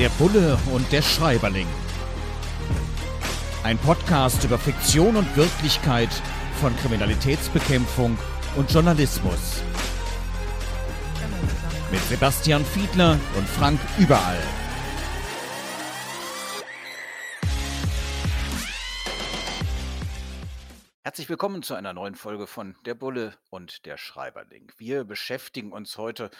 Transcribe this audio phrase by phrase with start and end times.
[0.00, 1.66] Der Bulle und der Schreiberling.
[3.64, 6.08] Ein Podcast über Fiktion und Wirklichkeit
[6.58, 8.16] von Kriminalitätsbekämpfung
[8.56, 9.62] und Journalismus.
[11.92, 14.38] Mit Sebastian Fiedler und Frank Überall.
[21.02, 24.72] Herzlich willkommen zu einer neuen Folge von Der Bulle und der Schreiberling.
[24.78, 26.30] Wir beschäftigen uns heute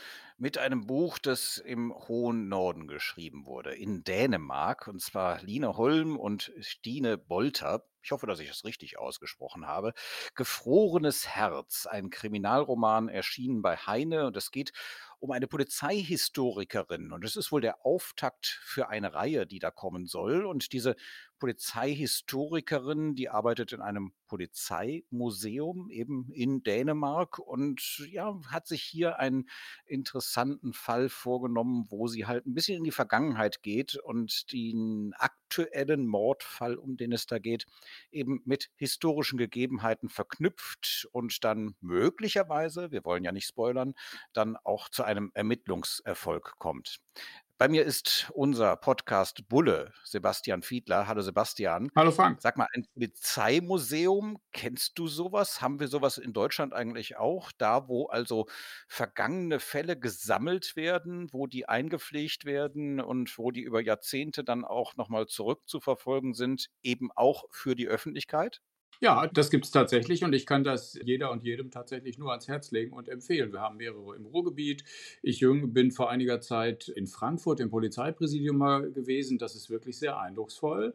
[0.40, 6.16] mit einem Buch, das im hohen Norden geschrieben wurde, in Dänemark, und zwar Line Holm
[6.16, 7.84] und Stine Bolter.
[8.02, 9.92] Ich hoffe, dass ich es richtig ausgesprochen habe.
[10.34, 14.72] Gefrorenes Herz, ein Kriminalroman erschienen bei Heine und es geht
[15.18, 17.12] um eine Polizeihistorikerin.
[17.12, 20.46] Und es ist wohl der Auftakt für eine Reihe, die da kommen soll.
[20.46, 20.96] Und diese
[21.38, 29.48] Polizeihistorikerin, die arbeitet in einem Polizeimuseum eben in Dänemark und ja, hat sich hier einen
[30.30, 36.06] interessanten Fall vorgenommen, wo sie halt ein bisschen in die Vergangenheit geht und den aktuellen
[36.06, 37.66] Mordfall, um den es da geht,
[38.12, 43.94] eben mit historischen Gegebenheiten verknüpft und dann möglicherweise, wir wollen ja nicht spoilern,
[44.32, 47.00] dann auch zu einem Ermittlungserfolg kommt.
[47.60, 51.06] Bei mir ist unser Podcast Bulle, Sebastian Fiedler.
[51.06, 51.90] Hallo Sebastian.
[51.94, 52.40] Hallo Frank.
[52.40, 55.60] Sag mal, ein Polizeimuseum, kennst du sowas?
[55.60, 57.52] Haben wir sowas in Deutschland eigentlich auch?
[57.58, 58.46] Da, wo also
[58.88, 64.96] vergangene Fälle gesammelt werden, wo die eingepflegt werden und wo die über Jahrzehnte dann auch
[64.96, 68.62] nochmal zurückzuverfolgen sind, eben auch für die Öffentlichkeit?
[69.02, 72.48] Ja, das gibt es tatsächlich und ich kann das jeder und jedem tatsächlich nur ans
[72.48, 73.50] Herz legen und empfehlen.
[73.50, 74.84] Wir haben mehrere im Ruhrgebiet.
[75.22, 79.38] Ich bin vor einiger Zeit in Frankfurt im Polizeipräsidium mal gewesen.
[79.38, 80.92] Das ist wirklich sehr eindrucksvoll.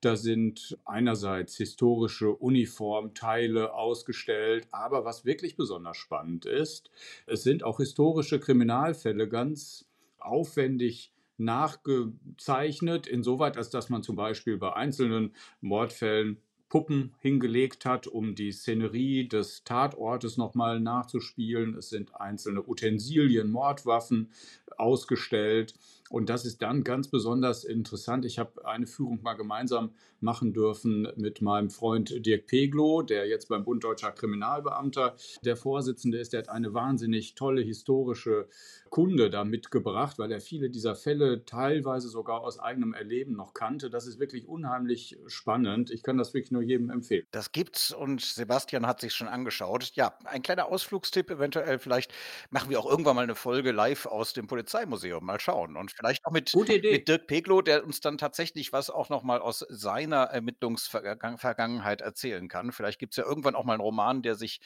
[0.00, 6.92] Da sind einerseits historische Uniformteile ausgestellt, aber was wirklich besonders spannend ist,
[7.26, 9.84] es sind auch historische Kriminalfälle ganz
[10.20, 18.34] aufwendig nachgezeichnet, insoweit, als dass man zum Beispiel bei einzelnen Mordfällen Puppen hingelegt hat, um
[18.34, 21.76] die Szenerie des Tatortes nochmal nachzuspielen.
[21.76, 24.30] Es sind einzelne Utensilien, Mordwaffen
[24.76, 25.74] ausgestellt.
[26.10, 28.24] Und das ist dann ganz besonders interessant.
[28.24, 33.48] Ich habe eine Führung mal gemeinsam machen dürfen mit meinem Freund Dirk Peglo, der jetzt
[33.48, 35.14] beim Bund Deutscher Kriminalbeamter
[35.44, 36.32] der Vorsitzende ist.
[36.32, 38.48] Der hat eine wahnsinnig tolle historische
[38.90, 43.90] Kunde da mitgebracht, weil er viele dieser Fälle teilweise sogar aus eigenem Erleben noch kannte.
[43.90, 45.90] Das ist wirklich unheimlich spannend.
[45.90, 47.26] Ich kann das wirklich nur jedem empfehlen.
[47.30, 49.92] Das gibt's und Sebastian hat sich schon angeschaut.
[49.94, 51.78] Ja, ein kleiner Ausflugstipp eventuell.
[51.78, 52.12] Vielleicht
[52.50, 55.24] machen wir auch irgendwann mal eine Folge live aus dem Polizeimuseum.
[55.24, 55.76] Mal schauen.
[55.76, 59.64] Und vielleicht auch mit, mit Dirk Peglo, der uns dann tatsächlich was auch nochmal aus
[59.68, 62.72] seiner Ermittlungsvergangenheit erzählen kann.
[62.72, 64.60] Vielleicht gibt es ja irgendwann auch mal einen Roman, der sich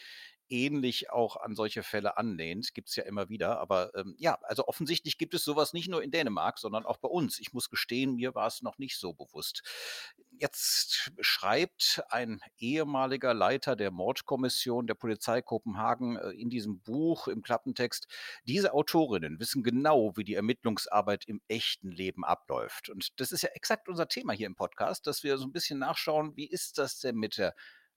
[0.52, 2.74] ähnlich auch an solche Fälle anlehnt.
[2.74, 3.58] Gibt es ja immer wieder.
[3.58, 7.08] Aber ähm, ja, also offensichtlich gibt es sowas nicht nur in Dänemark, sondern auch bei
[7.08, 7.40] uns.
[7.40, 9.62] Ich muss gestehen, mir war es noch nicht so bewusst.
[10.30, 17.42] Jetzt schreibt ein ehemaliger Leiter der Mordkommission der Polizei Kopenhagen äh, in diesem Buch im
[17.42, 18.06] Klappentext,
[18.46, 22.90] diese Autorinnen wissen genau, wie die Ermittlungsarbeit im echten Leben abläuft.
[22.90, 25.78] Und das ist ja exakt unser Thema hier im Podcast, dass wir so ein bisschen
[25.78, 27.54] nachschauen, wie ist das denn mit der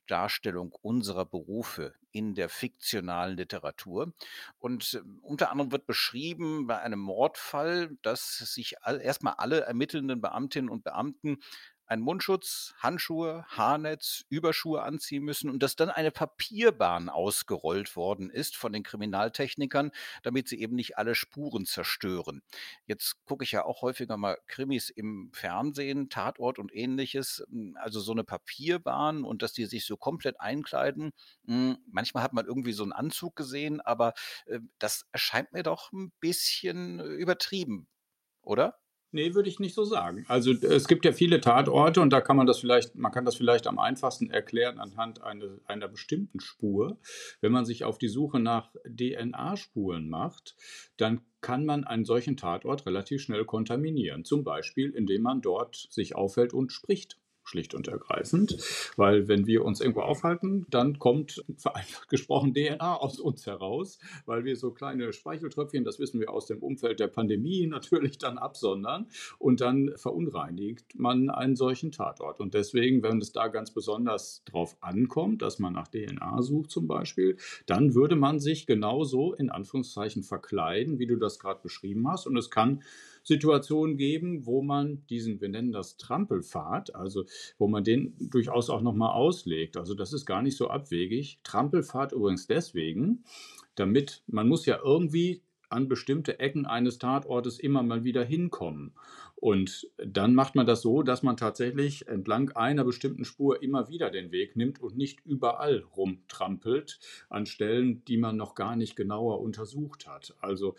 [0.07, 4.13] Darstellung unserer Berufe in der fiktionalen Literatur.
[4.59, 10.69] Und äh, unter anderem wird beschrieben bei einem Mordfall, dass sich erstmal alle ermittelnden Beamtinnen
[10.69, 11.39] und Beamten
[11.87, 18.55] einen Mundschutz, Handschuhe, Haarnetz, Überschuhe anziehen müssen und dass dann eine Papierbahn ausgerollt worden ist
[18.57, 19.91] von den Kriminaltechnikern,
[20.23, 22.41] damit sie eben nicht alle Spuren zerstören.
[22.85, 27.43] Jetzt gucke ich ja auch häufiger mal Krimis im Fernsehen, Tatort und ähnliches.
[27.49, 31.11] Hm, also so eine Papierbahn und dass die sich so komplett einkleiden.
[31.45, 34.13] Hm, manchmal hat man irgendwie so einen Anzug gesehen, aber
[34.47, 37.87] äh, das erscheint mir doch ein bisschen übertrieben,
[38.41, 38.79] oder?
[39.15, 40.25] Nee, würde ich nicht so sagen.
[40.27, 43.37] Also es gibt ja viele Tatorte und da kann man das vielleicht, man kann das
[43.37, 46.97] vielleicht am einfachsten erklären anhand eine, einer bestimmten Spur.
[47.39, 50.57] Wenn man sich auf die Suche nach DNA-Spuren macht,
[50.97, 54.25] dann kann man einen solchen Tatort relativ schnell kontaminieren.
[54.25, 58.57] Zum Beispiel, indem man dort sich aufhält und spricht schlicht und ergreifend.
[58.97, 64.43] Weil wenn wir uns irgendwo aufhalten, dann kommt vereinfacht gesprochen DNA aus uns heraus, weil
[64.43, 69.07] wir so kleine Speicheltröpfchen, das wissen wir aus dem Umfeld der Pandemie, natürlich dann absondern
[69.39, 72.39] und dann verunreinigt man einen solchen Tatort.
[72.39, 76.87] Und deswegen, wenn es da ganz besonders drauf ankommt, dass man nach DNA sucht zum
[76.87, 82.27] Beispiel, dann würde man sich genauso in Anführungszeichen verkleiden, wie du das gerade beschrieben hast.
[82.27, 82.81] Und es kann
[83.25, 87.25] Situationen geben, wo man diesen, wir nennen das Trampelpfad, also
[87.57, 89.77] wo man den durchaus auch nochmal auslegt.
[89.77, 91.39] Also das ist gar nicht so abwegig.
[91.43, 93.23] Trampelpfad übrigens deswegen,
[93.73, 98.93] damit man muss ja irgendwie an bestimmte Ecken eines Tatortes immer mal wieder hinkommen.
[99.35, 104.09] Und dann macht man das so, dass man tatsächlich entlang einer bestimmten Spur immer wieder
[104.09, 106.99] den Weg nimmt und nicht überall rumtrampelt
[107.29, 110.35] an Stellen, die man noch gar nicht genauer untersucht hat.
[110.39, 110.75] Also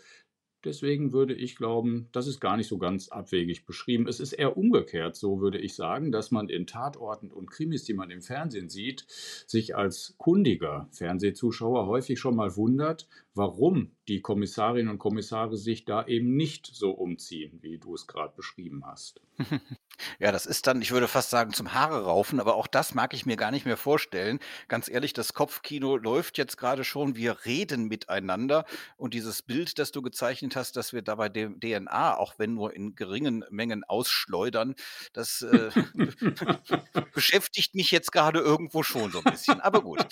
[0.63, 4.07] Deswegen würde ich glauben, das ist gar nicht so ganz abwegig beschrieben.
[4.07, 7.93] Es ist eher umgekehrt, so würde ich sagen, dass man in Tatorten und Krimis, die
[7.93, 13.07] man im Fernsehen sieht, sich als kundiger Fernsehzuschauer häufig schon mal wundert,
[13.37, 18.33] warum die Kommissarinnen und Kommissare sich da eben nicht so umziehen, wie du es gerade
[18.35, 19.21] beschrieben hast.
[20.19, 23.15] Ja, das ist dann, ich würde fast sagen, zum Haare raufen, aber auch das mag
[23.15, 24.39] ich mir gar nicht mehr vorstellen.
[24.67, 28.65] Ganz ehrlich, das Kopfkino läuft jetzt gerade schon, wir reden miteinander
[28.97, 32.75] und dieses Bild, das du gezeichnet hast, dass wir dabei dem DNA, auch wenn nur
[32.75, 34.75] in geringen Mengen ausschleudern,
[35.13, 35.71] das äh,
[37.13, 39.61] beschäftigt mich jetzt gerade irgendwo schon so ein bisschen.
[39.61, 40.05] Aber gut.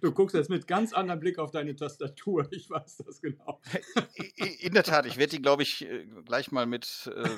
[0.00, 3.60] Du guckst jetzt mit ganz anderem Blick auf deine Tastatur, ich weiß das genau.
[4.60, 7.28] In der Tat, ich werde die, glaube ich, äh, gleich mal mit, äh,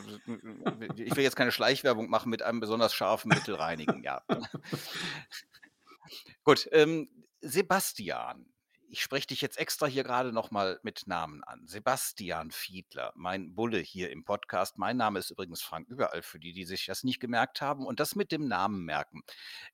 [0.97, 4.23] ich will jetzt keine Schleichwerbung machen mit einem besonders scharfen Mittel reinigen, ja.
[6.45, 7.09] Gut, ähm,
[7.41, 8.47] Sebastian,
[8.91, 11.67] ich spreche dich jetzt extra hier gerade nochmal mit Namen an.
[11.67, 14.79] Sebastian Fiedler, mein Bulle hier im Podcast.
[14.79, 18.01] Mein Name ist übrigens Frank Überall, für die, die sich das nicht gemerkt haben und
[18.01, 19.23] das mit dem Namen merken.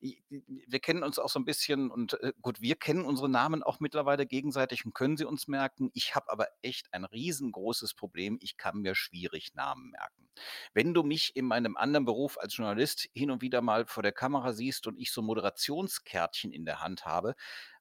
[0.01, 3.81] Wir kennen uns auch so ein bisschen und äh, gut, wir kennen unsere Namen auch
[3.81, 5.91] mittlerweile gegenseitig und können sie uns merken.
[5.95, 8.39] Ich habe aber echt ein riesengroßes Problem.
[8.43, 10.29] Ich kann mir schwierig Namen merken.
[10.75, 14.13] Wenn du mich in meinem anderen Beruf als Journalist hin und wieder mal vor der
[14.13, 17.35] Kamera siehst und ich so Moderationskärtchen in der Hand habe,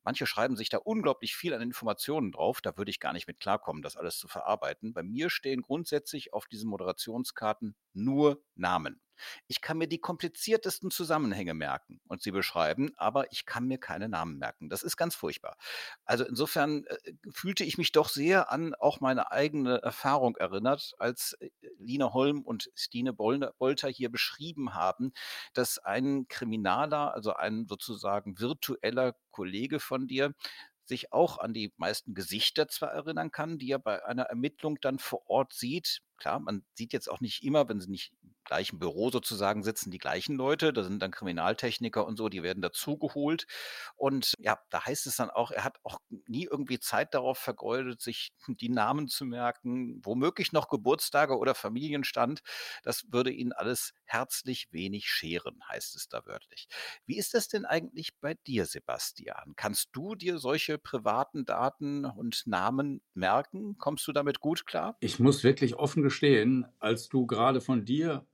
[0.06, 2.62] Manche schreiben sich da unglaublich viel an Informationen drauf.
[2.62, 4.94] Da würde ich gar nicht mit klarkommen, das alles zu verarbeiten.
[4.94, 9.02] Bei mir stehen grundsätzlich auf diesen Moderationskarten nur Namen.
[9.48, 14.10] Ich kann mir die kompliziertesten Zusammenhänge merken und sie beschreiben, aber ich kann mir keine
[14.10, 14.69] Namen merken.
[14.69, 15.57] Das ist ganz furchtbar.
[16.06, 21.34] Also insofern äh, fühlte ich mich doch sehr an auch meine eigene Erfahrung erinnert, als
[21.40, 21.50] äh,
[21.85, 25.13] Lina Holm und Stine Bolter hier beschrieben haben,
[25.53, 30.33] dass ein Kriminaler, also ein sozusagen virtueller Kollege von dir,
[30.85, 34.99] sich auch an die meisten Gesichter zwar erinnern kann, die er bei einer Ermittlung dann
[34.99, 36.01] vor Ort sieht.
[36.17, 38.13] Klar, man sieht jetzt auch nicht immer, wenn sie nicht
[38.45, 40.71] gleichen Büro sozusagen sitzen die gleichen Leute.
[40.71, 43.47] Da sind dann Kriminaltechniker und so, die werden dazugeholt.
[43.95, 45.97] Und ja, da heißt es dann auch, er hat auch
[46.27, 52.41] nie irgendwie Zeit darauf vergeudet, sich die Namen zu merken, womöglich noch Geburtstage oder Familienstand.
[52.83, 56.68] Das würde ihn alles herzlich wenig scheren, heißt es da wörtlich.
[57.06, 59.53] Wie ist das denn eigentlich bei dir, Sebastian?
[59.56, 63.77] Kannst du dir solche privaten Daten und Namen merken?
[63.79, 64.97] Kommst du damit gut klar?
[65.00, 68.25] Ich muss wirklich offen gestehen, als du gerade von dir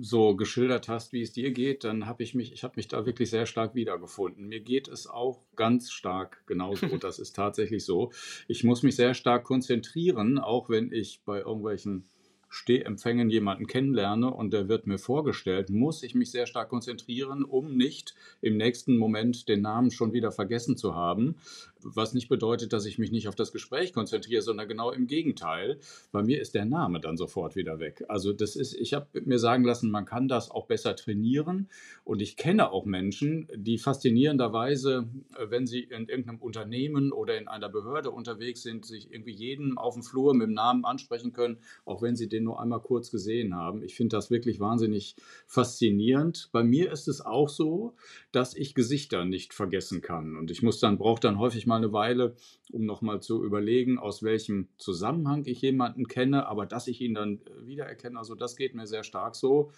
[0.00, 3.04] so geschildert hast, wie es dir geht, dann habe ich mich, ich habe mich da
[3.04, 4.48] wirklich sehr stark wiedergefunden.
[4.48, 6.86] Mir geht es auch ganz stark genauso.
[7.02, 8.12] Das ist tatsächlich so.
[8.48, 12.08] Ich muss mich sehr stark konzentrieren, auch wenn ich bei irgendwelchen
[12.48, 17.76] Stehempfängen jemanden kennenlerne und der wird mir vorgestellt, muss ich mich sehr stark konzentrieren, um
[17.76, 21.36] nicht im nächsten Moment den Namen schon wieder vergessen zu haben.
[21.84, 25.78] Was nicht bedeutet, dass ich mich nicht auf das Gespräch konzentriere, sondern genau im Gegenteil.
[26.10, 28.04] Bei mir ist der Name dann sofort wieder weg.
[28.08, 31.68] Also das ist, ich habe mir sagen lassen, man kann das auch besser trainieren.
[32.04, 35.08] Und ich kenne auch Menschen, die faszinierenderweise,
[35.48, 39.94] wenn sie in irgendeinem Unternehmen oder in einer Behörde unterwegs sind, sich irgendwie jeden auf
[39.94, 43.54] dem Flur mit dem Namen ansprechen können, auch wenn sie den nur einmal kurz gesehen
[43.54, 43.82] haben.
[43.82, 46.48] Ich finde das wirklich wahnsinnig faszinierend.
[46.52, 47.94] Bei mir ist es auch so,
[48.32, 50.36] dass ich Gesichter nicht vergessen kann.
[50.36, 52.34] Und ich muss dann, brauche dann häufig mal eine Weile,
[52.70, 57.40] um nochmal zu überlegen, aus welchem Zusammenhang ich jemanden kenne, aber dass ich ihn dann
[57.60, 59.70] wiedererkenne, also das geht mir sehr stark so.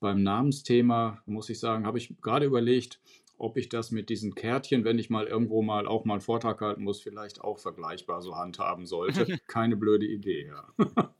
[0.00, 3.00] Beim Namensthema muss ich sagen, habe ich gerade überlegt,
[3.38, 6.60] ob ich das mit diesen Kärtchen, wenn ich mal irgendwo mal auch mal einen Vortrag
[6.60, 9.26] halten muss, vielleicht auch vergleichbar so handhaben sollte.
[9.46, 11.14] Keine blöde Idee, ja.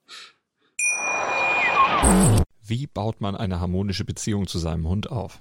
[2.67, 5.41] Wie baut man eine harmonische Beziehung zu seinem Hund auf?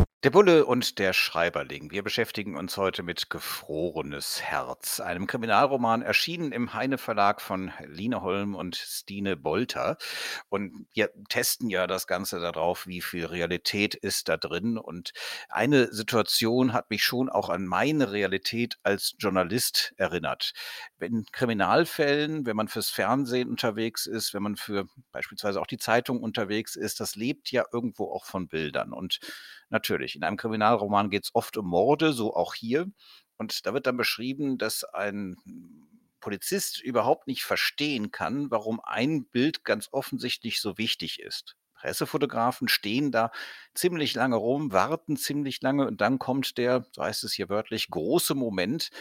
[0.23, 1.89] Der Bulle und der Schreiberling.
[1.89, 8.21] Wir beschäftigen uns heute mit Gefrorenes Herz, einem Kriminalroman erschienen im Heine Verlag von Line
[8.21, 9.97] Holm und Stine Bolter.
[10.47, 14.77] Und wir testen ja das Ganze darauf, wie viel Realität ist da drin.
[14.77, 15.11] Und
[15.49, 20.53] eine Situation hat mich schon auch an meine Realität als Journalist erinnert.
[20.99, 26.21] In Kriminalfällen, wenn man fürs Fernsehen unterwegs ist, wenn man für beispielsweise auch die Zeitung
[26.21, 28.93] unterwegs ist, das lebt ja irgendwo auch von Bildern.
[28.93, 29.19] Und
[29.71, 32.87] Natürlich, in einem Kriminalroman geht es oft um Morde, so auch hier.
[33.37, 35.37] Und da wird dann beschrieben, dass ein
[36.19, 41.55] Polizist überhaupt nicht verstehen kann, warum ein Bild ganz offensichtlich so wichtig ist.
[41.73, 43.31] Pressefotografen stehen da
[43.73, 47.89] ziemlich lange rum, warten ziemlich lange und dann kommt der, so heißt es hier wörtlich,
[47.89, 48.91] große Moment,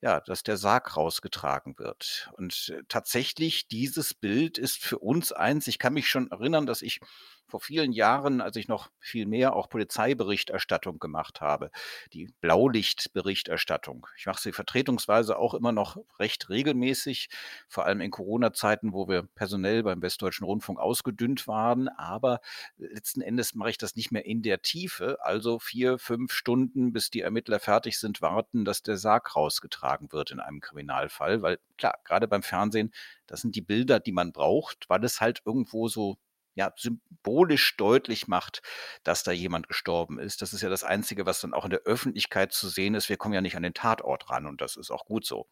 [0.00, 2.30] ja, dass der Sarg rausgetragen wird.
[2.36, 5.66] Und äh, tatsächlich, dieses Bild ist für uns eins.
[5.66, 7.00] Ich kann mich schon erinnern, dass ich
[7.46, 11.70] vor vielen Jahren, als ich noch viel mehr auch Polizeiberichterstattung gemacht habe,
[12.12, 14.06] die Blaulichtberichterstattung.
[14.16, 17.28] Ich mache sie vertretungsweise auch immer noch recht regelmäßig,
[17.68, 21.88] vor allem in Corona-Zeiten, wo wir personell beim Westdeutschen Rundfunk ausgedünnt waren.
[21.88, 22.40] Aber
[22.76, 27.10] letzten Endes mache ich das nicht mehr in der Tiefe, also vier, fünf Stunden, bis
[27.10, 31.42] die Ermittler fertig sind, warten, dass der Sarg rausgetragen wird in einem Kriminalfall.
[31.42, 32.92] Weil klar, gerade beim Fernsehen,
[33.26, 36.18] das sind die Bilder, die man braucht, weil es halt irgendwo so
[36.54, 38.62] ja, symbolisch deutlich macht,
[39.02, 40.42] dass da jemand gestorben ist.
[40.42, 43.08] Das ist ja das Einzige, was dann auch in der Öffentlichkeit zu sehen ist.
[43.08, 45.48] Wir kommen ja nicht an den Tatort ran und das ist auch gut so.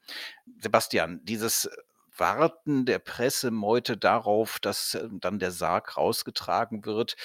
[0.58, 1.68] Sebastian, dieses
[2.16, 7.16] Warten der Pressemeute darauf, dass äh, dann der Sarg rausgetragen wird.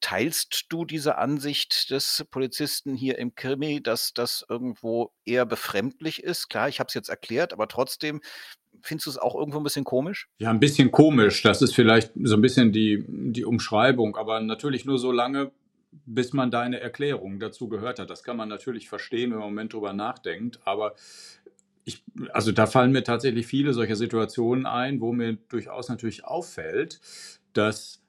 [0.00, 6.48] Teilst du diese Ansicht des Polizisten hier im Krimi, dass das irgendwo eher befremdlich ist?
[6.48, 8.20] Klar, ich habe es jetzt erklärt, aber trotzdem
[8.82, 10.28] findest du es auch irgendwo ein bisschen komisch?
[10.38, 11.42] Ja, ein bisschen komisch.
[11.42, 15.52] Das ist vielleicht so ein bisschen die, die Umschreibung, aber natürlich nur so lange,
[16.06, 18.10] bis man deine Erklärung dazu gehört hat.
[18.10, 20.94] Das kann man natürlich verstehen, wenn man im Moment drüber nachdenkt, aber
[21.84, 22.02] ich,
[22.32, 27.00] also da fallen mir tatsächlich viele solcher Situationen ein, wo mir durchaus natürlich auffällt,
[27.52, 28.02] dass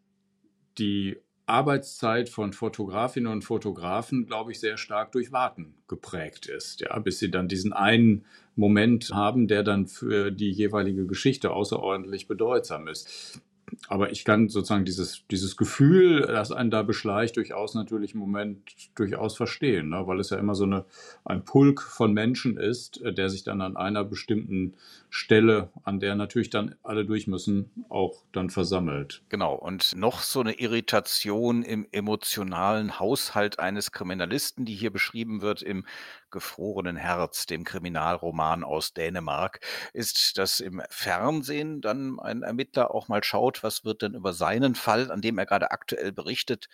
[0.78, 6.98] die Arbeitszeit von Fotografinnen und Fotografen, glaube ich, sehr stark durch Warten geprägt ist, ja,
[7.00, 8.26] bis sie dann diesen einen
[8.56, 13.42] Moment haben, der dann für die jeweilige Geschichte außerordentlich bedeutsam ist
[13.88, 18.60] aber ich kann sozusagen dieses, dieses Gefühl, das einen da beschleicht, durchaus natürlich im Moment
[18.96, 20.04] durchaus verstehen, ne?
[20.06, 20.86] weil es ja immer so eine,
[21.24, 24.76] ein Pulk von Menschen ist, äh, der sich dann an einer bestimmten
[25.16, 29.24] Stelle, an der natürlich dann alle durch müssen, auch dann versammelt.
[29.30, 35.62] Genau, und noch so eine Irritation im emotionalen Haushalt eines Kriminalisten, die hier beschrieben wird
[35.62, 35.86] im
[36.32, 39.62] gefrorenen Herz, dem Kriminalroman aus Dänemark,
[39.94, 44.76] ist, dass im Fernsehen dann ein Ermittler auch mal schaut, was wird denn über seinen
[44.76, 46.68] Fall, an dem er gerade aktuell berichtet,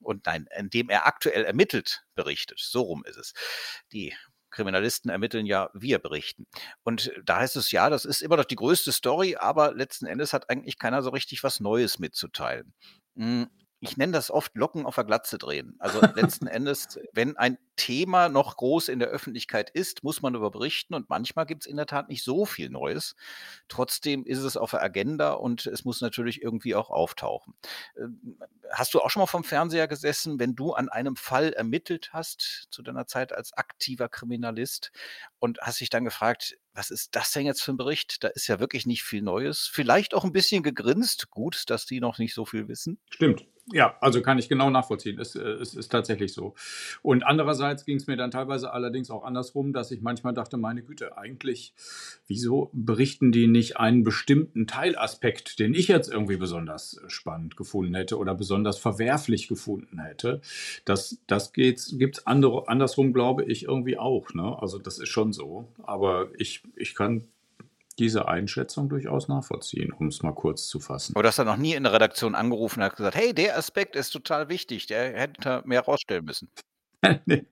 [0.00, 2.58] und nein, an dem er aktuell ermittelt, berichtet.
[2.58, 3.34] So rum ist es.
[3.92, 4.14] Die
[4.52, 6.46] Kriminalisten ermitteln ja, wir berichten.
[6.84, 10.32] Und da heißt es ja, das ist immer noch die größte Story, aber letzten Endes
[10.32, 12.72] hat eigentlich keiner so richtig was Neues mitzuteilen.
[13.16, 13.48] Hm,
[13.80, 15.74] ich nenne das oft Locken auf der Glatze drehen.
[15.80, 20.50] Also letzten Endes, wenn ein Thema noch groß in der Öffentlichkeit ist, muss man darüber
[20.50, 23.14] berichten und manchmal gibt es in der Tat nicht so viel Neues.
[23.68, 27.54] Trotzdem ist es auf der Agenda und es muss natürlich irgendwie auch auftauchen.
[27.96, 28.38] Ähm,
[28.70, 32.68] hast du auch schon mal vom Fernseher gesessen, wenn du an einem Fall ermittelt hast,
[32.70, 34.92] zu deiner Zeit als aktiver Kriminalist
[35.38, 38.24] und hast dich dann gefragt, was ist das denn jetzt für ein Bericht?
[38.24, 39.68] Da ist ja wirklich nicht viel Neues.
[39.70, 41.30] Vielleicht auch ein bisschen gegrinst.
[41.30, 42.98] Gut, dass die noch nicht so viel wissen.
[43.10, 43.46] Stimmt.
[43.70, 45.20] Ja, also kann ich genau nachvollziehen.
[45.20, 46.54] Es, äh, es ist tatsächlich so.
[47.02, 50.82] Und andererseits ging es mir dann teilweise allerdings auch andersrum, dass ich manchmal dachte, meine
[50.82, 51.74] Güte, eigentlich,
[52.26, 58.18] wieso berichten die nicht einen bestimmten Teilaspekt, den ich jetzt irgendwie besonders spannend gefunden hätte
[58.18, 60.40] oder besonders verwerflich gefunden hätte?
[60.84, 64.34] Das, das gibt es andersrum, glaube ich, irgendwie auch.
[64.34, 64.56] Ne?
[64.60, 65.68] Also das ist schon so.
[65.82, 67.28] Aber ich, ich kann
[67.98, 71.14] diese Einschätzung durchaus nachvollziehen, um es mal kurz zu fassen.
[71.14, 73.56] Aber du hast dann noch nie in der Redaktion angerufen und hat gesagt, hey, der
[73.56, 76.48] Aspekt ist total wichtig, der hätte mehr rausstellen müssen.
[77.26, 77.44] nee.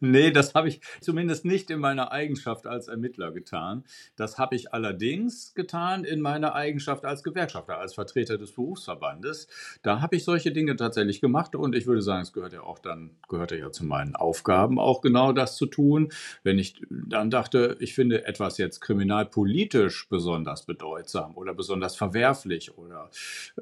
[0.00, 3.84] Nee, das habe ich zumindest nicht in meiner Eigenschaft als Ermittler getan.
[4.16, 9.48] Das habe ich allerdings getan in meiner Eigenschaft als Gewerkschafter, als Vertreter des Berufsverbandes.
[9.82, 12.78] Da habe ich solche Dinge tatsächlich gemacht und ich würde sagen, es gehört ja auch
[12.78, 16.12] dann, gehörte ja zu meinen Aufgaben, auch genau das zu tun.
[16.42, 23.10] Wenn ich dann dachte, ich finde etwas jetzt kriminalpolitisch besonders bedeutsam oder besonders verwerflich oder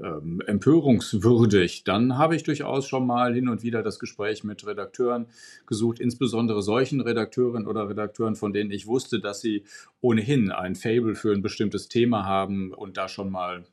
[0.00, 5.26] ähm, empörungswürdig, dann habe ich durchaus schon mal hin und wieder das Gespräch mit Redakteuren
[5.66, 9.64] gesucht gesucht, insbesondere solchen Redakteurinnen oder Redakteuren, von denen ich wusste, dass sie
[10.00, 13.64] ohnehin ein Fable für ein bestimmtes Thema haben und da schon mal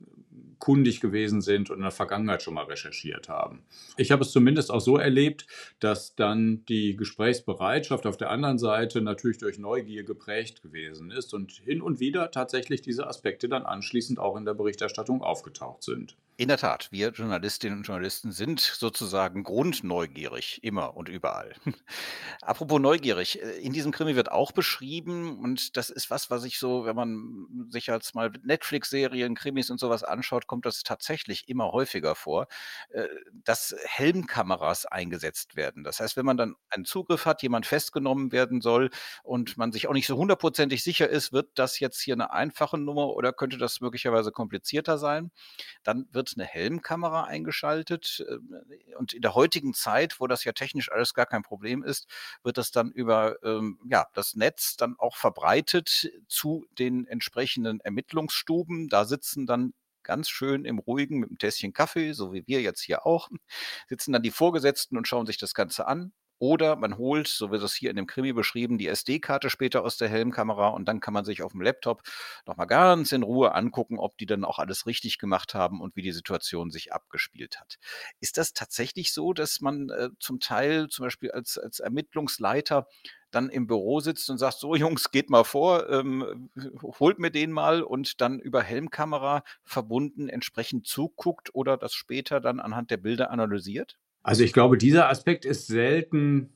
[0.58, 3.64] kundig gewesen sind und in der Vergangenheit schon mal recherchiert haben.
[3.98, 5.46] Ich habe es zumindest auch so erlebt,
[5.80, 11.52] dass dann die Gesprächsbereitschaft auf der anderen Seite natürlich durch Neugier geprägt gewesen ist und
[11.52, 16.16] hin und wieder tatsächlich diese Aspekte dann anschließend auch in der Berichterstattung aufgetaucht sind.
[16.38, 21.54] In der Tat, wir Journalistinnen und Journalisten sind sozusagen grundneugierig, immer und überall.
[22.42, 26.60] Apropos neugierig, äh, in diesem Krimi wird auch beschrieben, und das ist was, was ich
[26.60, 31.72] so, wenn man sich jetzt mal Netflix-Serien, Krimis und sowas anschaut, kommt das tatsächlich immer
[31.72, 32.48] häufiger vor,
[32.90, 35.86] äh, dass Helmkameras eingesetzt werden.
[35.86, 38.90] Das heißt, wenn man dann einen Zugriff hat, jemand festgenommen werden soll
[39.24, 42.78] und man sich auch nicht so hundertprozentig sicher ist, wird das jetzt hier eine einfache
[42.78, 45.32] Nummer oder könnte das möglicherweise komplizierter sein,
[45.84, 48.26] dann wird wird eine Helmkamera eingeschaltet.
[48.30, 48.56] Ähm,
[48.98, 52.08] und in der heutigen Zeit, wo das ja technisch alles gar kein Problem ist,
[52.44, 58.90] wird das dann über ähm, ja, das Netz dann auch verbreitet zu den entsprechenden Ermittlungsstuben.
[58.90, 62.82] Da sitzen dann ganz schön im Ruhigen mit einem Tässchen Kaffee, so wie wir jetzt
[62.82, 63.30] hier auch,
[63.88, 66.14] sitzen dann die Vorgesetzten und schauen sich das Ganze an.
[66.40, 69.98] Oder man holt, so wird es hier in dem Krimi beschrieben, die SD-Karte später aus
[69.98, 72.02] der Helmkamera und dann kann man sich auf dem Laptop
[72.46, 76.02] nochmal ganz in Ruhe angucken, ob die dann auch alles richtig gemacht haben und wie
[76.02, 77.78] die Situation sich abgespielt hat.
[78.20, 82.88] Ist das tatsächlich so, dass man äh, zum Teil zum Beispiel als, als Ermittlungsleiter
[83.32, 86.50] dann im Büro sitzt und sagt, so Jungs, geht mal vor, ähm,
[87.00, 92.60] holt mir den mal und dann über Helmkamera verbunden entsprechend zuguckt oder das später dann
[92.60, 93.98] anhand der Bilder analysiert?
[94.26, 96.50] Also ich glaube, dieser Aspekt ist selten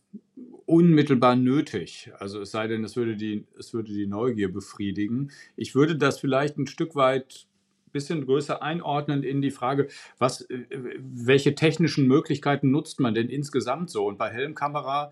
[0.66, 2.12] unmittelbar nötig.
[2.18, 5.30] Also es sei denn, es würde die, es würde die Neugier befriedigen.
[5.56, 7.46] Ich würde das vielleicht ein Stück weit
[7.92, 10.66] bisschen größer einordnen in die Frage, was, äh,
[10.98, 14.08] welche technischen Möglichkeiten nutzt man denn insgesamt so?
[14.08, 15.12] Und bei Helmkamera,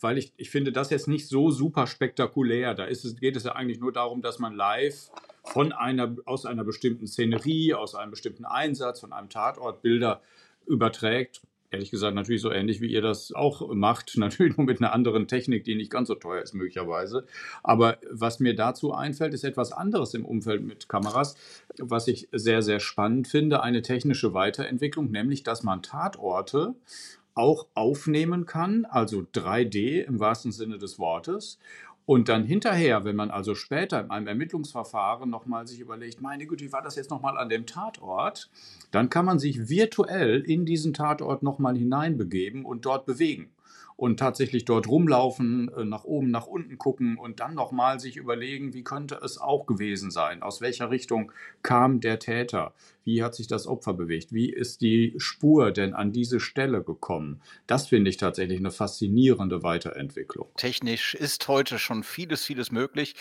[0.00, 2.74] weil ich, ich finde das jetzt nicht so super spektakulär.
[2.74, 5.10] Da ist es, geht es ja eigentlich nur darum, dass man live
[5.42, 10.22] von einer, aus einer bestimmten Szenerie, aus einem bestimmten Einsatz, von einem Tatort Bilder
[10.64, 11.40] überträgt
[11.70, 14.12] ehrlich gesagt natürlich so ähnlich, wie ihr das auch macht.
[14.16, 17.24] Natürlich nur mit einer anderen Technik, die nicht ganz so teuer ist, möglicherweise.
[17.62, 21.36] Aber was mir dazu einfällt, ist etwas anderes im Umfeld mit Kameras,
[21.78, 23.62] was ich sehr, sehr spannend finde.
[23.62, 26.74] Eine technische Weiterentwicklung, nämlich, dass man Tatorte
[27.34, 31.60] auch aufnehmen kann, also 3D im wahrsten Sinne des Wortes.
[32.08, 36.64] Und dann hinterher, wenn man also später in einem Ermittlungsverfahren nochmal sich überlegt, meine Güte,
[36.64, 38.48] wie war das jetzt nochmal an dem Tatort,
[38.90, 43.50] dann kann man sich virtuell in diesen Tatort nochmal hineinbegeben und dort bewegen
[43.96, 48.72] und tatsächlich dort rumlaufen, äh, nach oben, nach unten gucken und dann nochmal sich überlegen,
[48.72, 50.42] wie könnte es auch gewesen sein?
[50.42, 52.72] Aus welcher Richtung kam der Täter?
[53.04, 54.32] Wie hat sich das Opfer bewegt?
[54.32, 57.40] Wie ist die Spur denn an diese Stelle gekommen?
[57.66, 60.48] Das finde ich tatsächlich eine faszinierende Weiterentwicklung.
[60.56, 63.14] Technisch ist heute schon vieles, vieles möglich.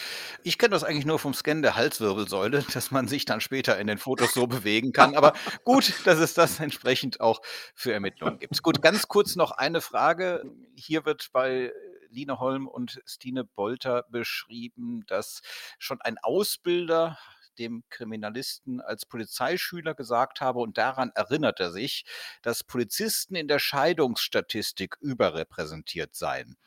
[0.43, 3.87] Ich kenne das eigentlich nur vom Scan der Halswirbelsäule, dass man sich dann später in
[3.87, 5.15] den Fotos so bewegen kann.
[5.15, 7.41] Aber gut, dass es das entsprechend auch
[7.73, 8.61] für Ermittlungen gibt.
[8.63, 10.43] Gut, ganz kurz noch eine Frage.
[10.75, 11.71] Hier wird bei
[12.09, 15.41] Line Holm und Stine Bolter beschrieben, dass
[15.77, 17.17] schon ein Ausbilder
[17.59, 22.05] dem Kriminalisten als Polizeischüler gesagt habe und daran erinnert er sich,
[22.41, 26.57] dass Polizisten in der Scheidungsstatistik überrepräsentiert seien.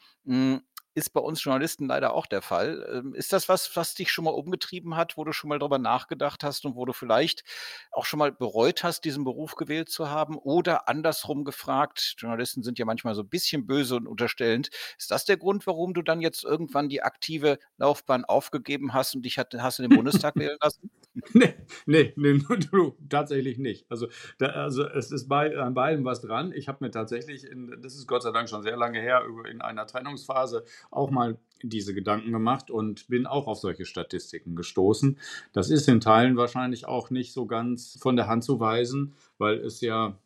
[0.94, 2.86] Ist bei uns Journalisten leider auch der Fall.
[2.92, 5.78] Ähm, ist das was, was dich schon mal umgetrieben hat, wo du schon mal drüber
[5.78, 7.44] nachgedacht hast und wo du vielleicht
[7.92, 10.36] auch schon mal bereut hast, diesen Beruf gewählt zu haben?
[10.36, 14.70] Oder andersrum gefragt, Journalisten sind ja manchmal so ein bisschen böse und unterstellend.
[14.98, 19.22] Ist das der Grund, warum du dann jetzt irgendwann die aktive Laufbahn aufgegeben hast und
[19.22, 20.90] dich hat, hast in den Bundestag wählen lassen?
[21.32, 21.54] Nee,
[21.86, 22.38] nee, nee
[22.70, 23.86] du, tatsächlich nicht.
[23.90, 26.52] Also, da, also es ist bei, an beidem was dran.
[26.52, 29.60] Ich habe mir tatsächlich, in, das ist Gott sei Dank schon sehr lange her, in
[29.60, 35.18] einer Trennungsphase auch mal diese Gedanken gemacht und bin auch auf solche Statistiken gestoßen.
[35.52, 39.58] Das ist in Teilen wahrscheinlich auch nicht so ganz von der Hand zu weisen, weil
[39.58, 40.16] es ja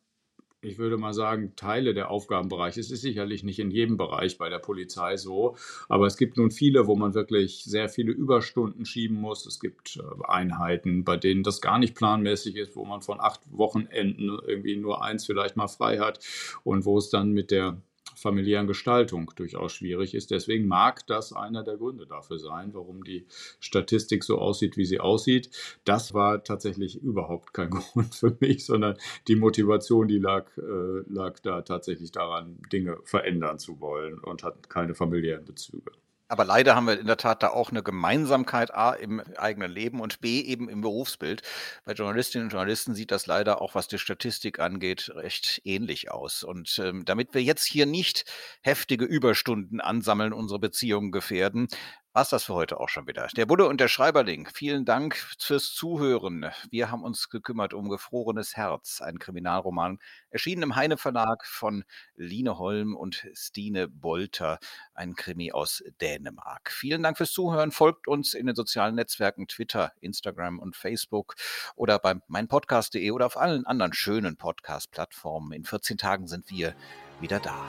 [0.64, 2.80] ich würde mal sagen, Teile der Aufgabenbereiche.
[2.80, 5.56] Es ist sicherlich nicht in jedem Bereich bei der Polizei so,
[5.88, 9.46] aber es gibt nun viele, wo man wirklich sehr viele Überstunden schieben muss.
[9.46, 13.40] Es gibt äh, Einheiten, bei denen das gar nicht planmäßig ist, wo man von acht
[13.50, 16.20] Wochenenden irgendwie nur eins vielleicht mal frei hat
[16.64, 17.76] und wo es dann mit der
[18.14, 20.30] familiären Gestaltung durchaus schwierig ist.
[20.30, 23.26] Deswegen mag das einer der Gründe dafür sein, warum die
[23.60, 25.50] Statistik so aussieht, wie sie aussieht.
[25.84, 28.96] Das war tatsächlich überhaupt kein Grund für mich, sondern
[29.28, 34.68] die Motivation, die lag, äh, lag da tatsächlich daran, Dinge verändern zu wollen und hat
[34.68, 35.92] keine familiären Bezüge.
[36.34, 40.00] Aber leider haben wir in der Tat da auch eine Gemeinsamkeit A im eigenen Leben
[40.00, 41.42] und B eben im Berufsbild.
[41.84, 46.42] Bei Journalistinnen und Journalisten sieht das leider auch, was die Statistik angeht, recht ähnlich aus.
[46.42, 48.24] Und ähm, damit wir jetzt hier nicht
[48.62, 51.68] heftige Überstunden ansammeln, unsere Beziehungen gefährden,
[52.14, 53.26] war's das für heute auch schon wieder.
[53.36, 56.48] Der Bulle und der Schreiberling, vielen Dank fürs Zuhören.
[56.70, 59.98] Wir haben uns gekümmert um Gefrorenes Herz, ein Kriminalroman,
[60.30, 64.60] erschienen im Heine Verlag von Line Holm und Stine Bolter,
[64.94, 66.70] ein Krimi aus Dänemark.
[66.70, 67.72] Vielen Dank fürs Zuhören.
[67.72, 71.34] Folgt uns in den sozialen Netzwerken Twitter, Instagram und Facebook
[71.74, 75.52] oder beim meinpodcast.de oder auf allen anderen schönen Podcast-Plattformen.
[75.52, 76.76] In 14 Tagen sind wir
[77.20, 77.64] wieder da.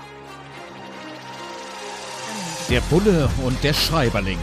[2.69, 4.39] Der Bulle und der Schreiberling.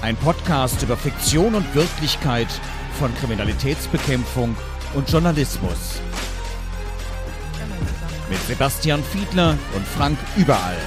[0.00, 2.48] Ein Podcast über Fiktion und Wirklichkeit
[2.98, 4.56] von Kriminalitätsbekämpfung
[4.94, 6.00] und Journalismus.
[8.30, 10.78] Mit Sebastian Fiedler und Frank Überall.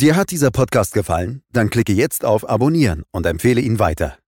[0.00, 1.42] Dir hat dieser Podcast gefallen?
[1.52, 4.19] Dann klicke jetzt auf Abonnieren und empfehle ihn weiter.